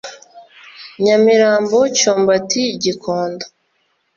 Nyamirambo-Cyumbati-Gikondo 1.03 3.45